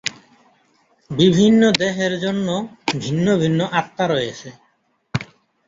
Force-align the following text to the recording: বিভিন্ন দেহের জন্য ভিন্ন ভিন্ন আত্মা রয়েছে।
বিভিন্ন 1.11 1.61
দেহের 1.79 2.13
জন্য 2.19 2.47
ভিন্ন 2.95 3.27
ভিন্ন 3.37 3.59
আত্মা 3.71 4.05
রয়েছে। 4.07 4.49